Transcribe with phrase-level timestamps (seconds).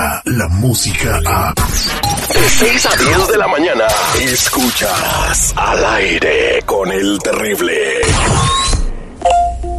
[0.00, 1.54] música, la música a...
[2.32, 3.84] De 6 a 10 de la mañana,
[4.20, 8.00] escuchas al aire con el terrible.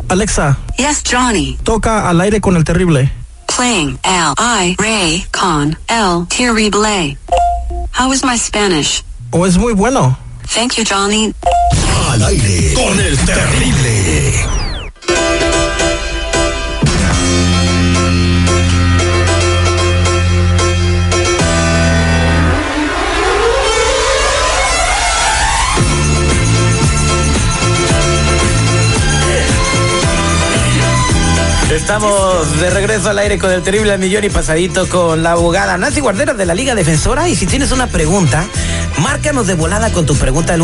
[0.09, 1.57] Alexa, Yes, Johnny.
[1.63, 3.11] toca al aire con el terrible.
[3.55, 7.17] Playing L I Ray con El Terrible.
[7.97, 9.03] How is my Spanish?
[9.31, 10.17] ¿O es muy bueno?
[10.53, 11.33] Thank you, Johnny.
[12.11, 14.60] Al aire con el terrible.
[31.71, 36.01] Estamos de regreso al aire con el terrible millón y pasadito con la abogada Nancy
[36.01, 37.29] Guardera de la Liga Defensora.
[37.29, 38.45] Y si tienes una pregunta,
[38.97, 40.61] márcanos de volada con tu pregunta al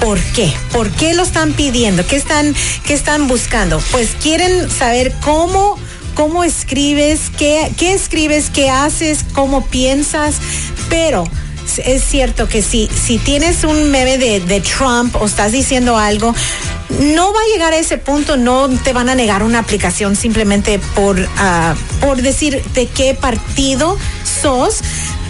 [0.00, 0.52] ¿Por qué?
[0.72, 2.06] ¿Por qué lo están pidiendo?
[2.06, 2.54] ¿Qué están,
[2.84, 3.80] qué están buscando?
[3.90, 5.78] Pues quieren saber cómo
[6.18, 10.34] cómo escribes, qué, qué escribes, qué haces, cómo piensas,
[10.88, 11.22] pero
[11.84, 16.34] es cierto que si, si tienes un meme de, de Trump o estás diciendo algo,
[17.14, 20.80] no va a llegar a ese punto, no te van a negar una aplicación simplemente
[20.96, 23.96] por, ah, por decir de qué partido
[24.42, 24.80] sos,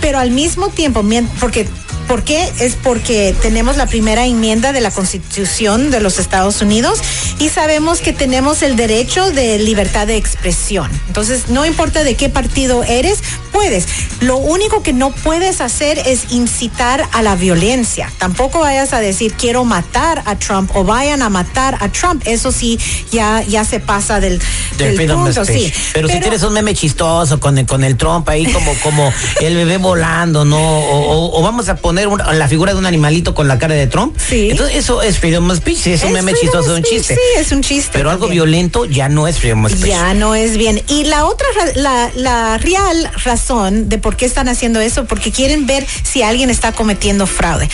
[0.01, 1.05] pero al mismo tiempo,
[1.39, 1.69] porque
[2.09, 2.51] ¿Por qué?
[2.59, 7.01] Es porque tenemos la primera enmienda de la Constitución de los Estados Unidos
[7.39, 10.91] y sabemos que tenemos el derecho de libertad de expresión.
[11.07, 13.19] Entonces, no importa de qué partido eres,
[13.53, 13.87] puedes.
[14.21, 18.11] Lo único que no puedes hacer es incitar a la violencia.
[18.19, 22.23] Tampoco vayas a decir quiero matar a Trump o vayan a matar a Trump.
[22.27, 22.79] Eso sí,
[23.13, 24.41] ya, ya se pasa del,
[24.77, 25.45] Del punto.
[25.45, 25.73] Sí.
[25.93, 29.55] Pero, si tienes un meme chistoso con el, con el Trump ahí como, como el
[29.55, 30.59] bebé volando, ¿no?
[30.59, 33.75] O, o- o vamos a poner un- la figura de un animalito con la cara
[33.75, 34.17] de Trump.
[34.19, 34.51] Sí.
[34.51, 37.15] Entonces eso es freedom of speech, es un meme chistoso, un chiste.
[37.15, 38.45] sí, es un chiste Pero algo también.
[38.45, 39.77] violento ya no es speech.
[39.87, 40.83] Ya no es bien.
[40.89, 45.31] Y la otra, ra- la, la real razón de por qué están haciendo eso, porque
[45.33, 47.69] quieren ver si alguien está cometiendo fraude.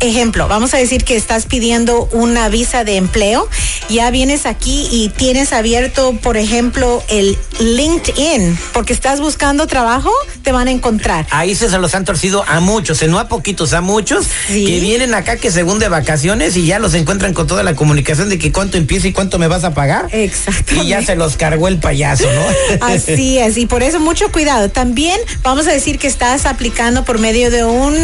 [0.00, 3.48] Ejemplo, vamos a decir que estás pidiendo una visa de empleo,
[3.88, 10.10] ya vienes aquí y tienes abierto, por ejemplo, el LinkedIn, porque estás buscando trabajo,
[10.46, 11.26] te van a encontrar.
[11.30, 14.64] Ahí se, se los han torcido a muchos, no a poquitos, a muchos Sí.
[14.64, 18.28] que vienen acá que según de vacaciones y ya los encuentran con toda la comunicación
[18.28, 20.06] de que cuánto empieza y cuánto me vas a pagar.
[20.12, 20.84] Exactamente.
[20.84, 22.86] Y ya se los cargó el payaso, ¿no?
[22.86, 24.68] Así es, y por eso mucho cuidado.
[24.70, 27.96] También vamos a decir que estás aplicando por medio de un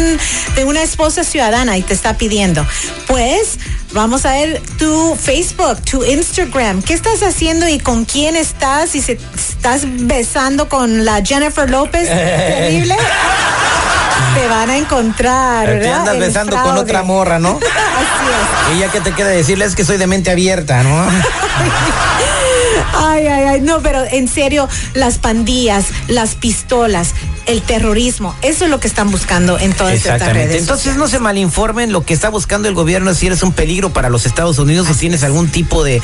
[0.57, 2.67] de una esposa ciudadana y te está pidiendo.
[3.07, 3.57] Pues
[3.93, 6.81] vamos a ver tu Facebook, tu Instagram.
[6.81, 8.95] ¿Qué estás haciendo y con quién estás?
[8.95, 12.97] Y si estás besando con la Jennifer López, terrible.
[14.35, 15.99] Te van a encontrar, Te ¿verdad?
[15.99, 17.51] andas besando con otra morra, ¿no?
[17.59, 18.75] Así es.
[18.75, 21.05] Y ya que te queda decirle es que soy de mente abierta, ¿no?
[22.93, 27.13] Ay, ay, ay, no, pero en serio, las pandillas, las pistolas,
[27.45, 30.61] el terrorismo, eso es lo que están buscando en todas estas redes.
[30.61, 33.91] Entonces no se malinformen, lo que está buscando el gobierno es si eres un peligro
[33.91, 36.01] para los Estados Unidos o tienes algún tipo de,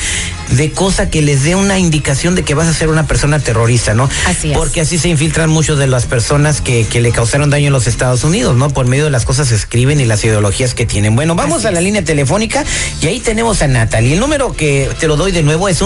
[0.51, 3.93] de cosa que les dé una indicación de que vas a ser una persona terrorista,
[3.93, 4.09] ¿no?
[4.25, 4.57] Así es.
[4.57, 7.87] Porque así se infiltran muchos de las personas que, que le causaron daño en los
[7.87, 8.69] Estados Unidos, ¿no?
[8.69, 11.15] Por medio de las cosas que escriben y las ideologías que tienen.
[11.15, 11.85] Bueno, vamos Así a la es.
[11.85, 12.63] línea telefónica
[13.01, 14.13] y ahí tenemos a Natalie.
[14.13, 15.81] El número que te lo doy de nuevo es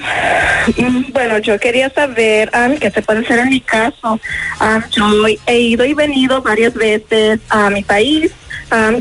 [0.76, 4.18] mm, bueno, yo quería saber ah, qué se puede hacer en mi caso.
[4.58, 5.04] Ah, yo
[5.46, 8.32] he ido y venido varias veces a mi país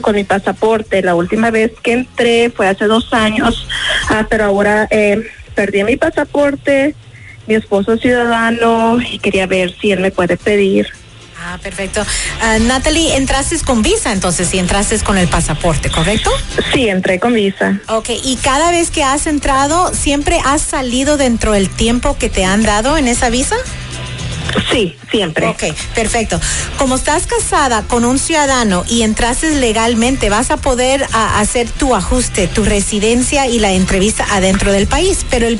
[0.01, 1.01] con mi pasaporte.
[1.01, 3.67] La última vez que entré fue hace dos años,
[4.09, 5.23] ah, pero ahora eh,
[5.55, 6.95] perdí mi pasaporte.
[7.47, 10.87] Mi esposo es ciudadano y quería ver si él me puede pedir.
[11.43, 12.05] Ah, perfecto.
[12.41, 16.29] Ah, Natalie, entraste con visa entonces, si entraste con el pasaporte, ¿correcto?
[16.71, 17.79] Sí, entré con visa.
[17.87, 22.45] Ok, y cada vez que has entrado, ¿siempre has salido dentro del tiempo que te
[22.45, 23.55] han dado en esa visa?
[24.71, 25.47] Sí, siempre.
[25.47, 25.63] Ok,
[25.95, 26.39] perfecto.
[26.77, 31.95] Como estás casada con un ciudadano y entraste legalmente, vas a poder a, hacer tu
[31.95, 35.25] ajuste, tu residencia y la entrevista adentro del país.
[35.29, 35.59] Pero el,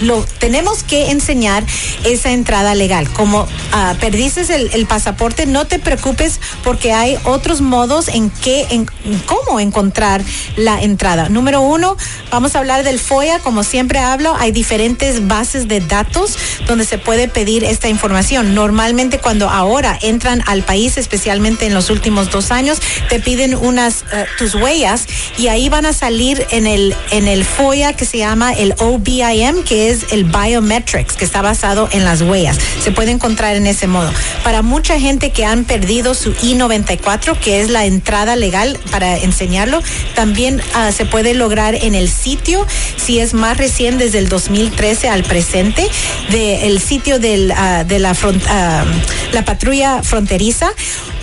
[0.00, 1.64] lo tenemos que enseñar
[2.04, 3.08] esa entrada legal.
[3.10, 4.42] Como ah, perdiste
[4.72, 8.86] el, pasaporte, no te preocupes porque hay otros modos en que, en
[9.26, 10.22] cómo encontrar
[10.56, 11.28] la entrada.
[11.28, 11.96] Número uno,
[12.30, 13.38] vamos a hablar del FOIA.
[13.40, 16.36] Como siempre hablo, hay diferentes bases de datos
[16.66, 18.17] donde se puede pedir esta información.
[18.54, 24.04] Normalmente cuando ahora entran al país, especialmente en los últimos dos años, te piden unas
[24.12, 25.06] eh, tus huellas
[25.38, 29.62] y ahí van a salir en el en el FOIA que se llama el OBIM,
[29.64, 32.58] que es el biometrics, que está basado en las huellas.
[32.82, 34.10] Se puede encontrar en ese modo.
[34.44, 39.82] Para mucha gente que han perdido su I-94, que es la entrada legal para enseñarlo,
[40.14, 42.66] también ah, se puede lograr en el sitio,
[42.96, 45.88] si es más recién desde el 2013 al presente,
[46.30, 48.84] del sitio del, ah, ah,
[49.32, 50.68] la patrulla fronteriza,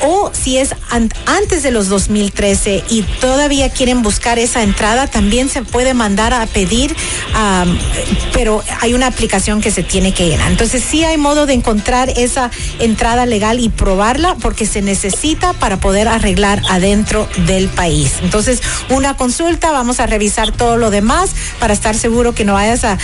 [0.02, 5.50] o si es an- antes de los 2013 y todavía quieren buscar esa entrada, también
[5.50, 6.96] se puede mandar a pedir,
[7.34, 7.66] ah,
[8.34, 10.52] pero hay una aplicación que se tiene que llenar.
[10.52, 15.78] Entonces sí hay modo de encontrar esa entrada legal y probarla porque se necesita para
[15.80, 18.14] poder arreglar adentro del país.
[18.22, 22.84] Entonces una consulta, vamos a revisar todo lo demás para estar seguro que no vayas
[22.84, 22.98] a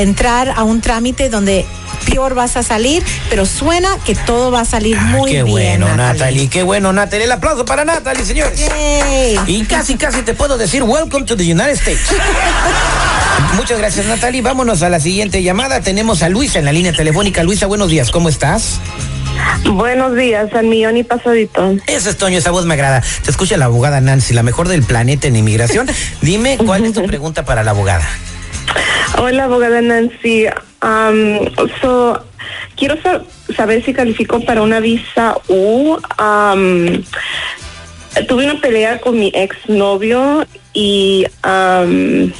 [0.00, 1.66] entrar a un trámite donde
[1.96, 5.50] peor vas a salir, pero suena que todo va a salir muy Ah, qué bien.
[5.80, 6.48] bueno, Natalie.
[6.48, 7.24] Qué bueno, Natalie.
[7.24, 8.58] El aplauso para Natalie, señores.
[8.58, 9.38] Yay.
[9.46, 12.00] Y casi, casi te puedo decir, welcome to the United States.
[13.56, 14.42] Muchas gracias, Natalie.
[14.42, 15.80] Vámonos a la siguiente llamada.
[15.80, 17.42] Tenemos a Luisa en la línea telefónica.
[17.42, 18.10] Luisa, buenos días.
[18.10, 18.80] ¿Cómo estás?
[19.64, 21.74] Buenos días, al millón y pasadito.
[21.86, 23.02] Ese es Toño, esa voz me agrada.
[23.22, 25.86] Te escucha la abogada Nancy, la mejor del planeta en inmigración.
[26.22, 28.06] Dime, ¿cuál es tu pregunta para la abogada?
[29.18, 30.46] Hola, abogada Nancy.
[30.86, 31.50] Um,
[31.80, 32.22] so,
[32.76, 33.22] quiero sa-
[33.56, 35.98] saber si califico para una visa U.
[36.18, 37.02] Um,
[38.28, 42.30] tuve una pelea con mi exnovio y um,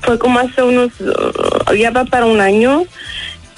[0.00, 0.92] fue como hace unos,
[1.76, 2.84] ya va para un año.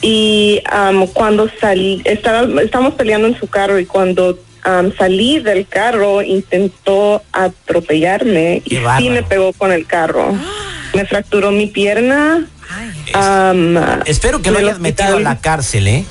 [0.02, 5.66] Y um, cuando salí, estaba, estábamos peleando en su carro y cuando um, salí del
[5.68, 10.34] carro intentó atropellarme Qué y sí me pegó con el carro.
[10.94, 12.46] Me fracturó mi pierna.
[13.16, 13.76] Um,
[14.06, 16.04] Espero que lo hayas metido a la cárcel, ¿eh?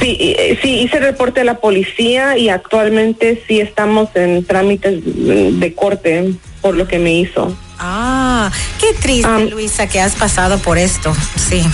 [0.00, 5.74] Sí, eh, sí, hice reporte a la policía y actualmente sí estamos en trámites de
[5.74, 7.56] corte por lo que me hizo.
[7.80, 11.14] Ah, qué triste, Um, Luisa, que has pasado por esto.
[11.48, 11.64] Sí.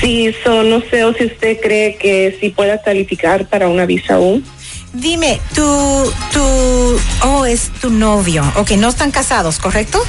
[0.00, 4.18] Sí, so, no sé o si usted cree que sí pueda calificar para una visa
[4.18, 4.42] U.
[4.92, 5.62] Dime, tu,
[6.32, 8.44] tu, oh, es tu novio.
[8.56, 10.02] Ok, no están casados, ¿correcto?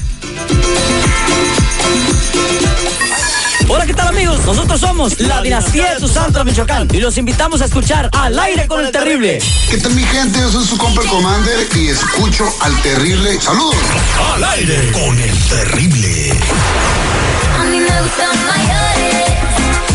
[3.67, 4.45] Hola, ¿qué tal amigos?
[4.45, 8.67] Nosotros somos la dinastía de tu santo Michoacán y los invitamos a escuchar Al aire
[8.67, 9.39] con el terrible.
[9.69, 10.39] ¿Qué tal mi gente?
[10.39, 13.39] Yo soy su compa el Commander y escucho al terrible.
[13.41, 13.75] ¡Saludos!
[14.33, 16.31] Al aire con el terrible.
[17.59, 19.29] A mí me gustan mayores,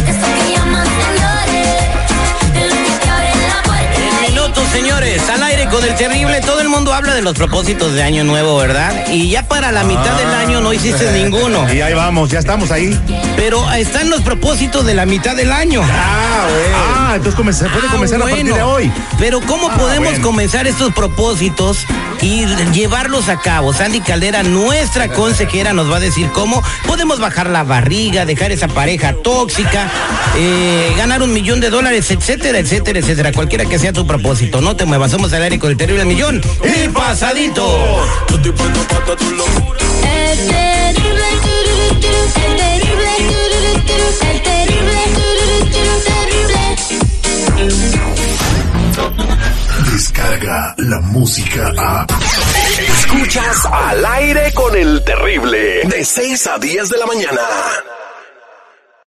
[0.04, 4.28] que llaman señores, de los que abren la puerta.
[4.28, 6.41] Minutos, señores, al aire con el terrible.
[6.41, 9.09] Todo el mundo habla de los propósitos de año nuevo, ¿verdad?
[9.11, 11.73] Y ya para la mitad del año no hiciste ninguno.
[11.73, 12.99] Y ahí vamos, ya estamos ahí.
[13.37, 15.83] Pero están los propósitos de la mitad del año.
[15.85, 18.57] Ah, entonces come- se puede Ah, comenzar a partir bueno.
[18.57, 18.93] de hoy.
[19.19, 20.25] Pero ¿cómo Ah, podemos bueno.
[20.25, 21.79] comenzar estos propósitos
[22.21, 23.73] y llevarlos a cabo?
[23.73, 28.69] Sandy Caldera, nuestra consejera, nos va a decir cómo podemos bajar la barriga, dejar esa
[28.69, 29.89] pareja tóxica,
[30.37, 33.33] eh, ganar un millón de dólares, etcétera, etcétera, etcétera.
[33.33, 35.11] Cualquiera que sea tu propósito, no te muevas.
[35.11, 36.41] Somos al aire con el terrible millón.
[36.62, 37.67] ¡Y pasadito!
[38.29, 38.43] El
[40.49, 46.62] terrible, tururu, turu, el terrible, tururu, turu, el terrible, tururu, turu, terrible.
[49.93, 52.07] Descarga la música a.
[53.00, 55.83] Escuchas al aire con el terrible.
[55.85, 57.41] De 6 a 10 de la mañana.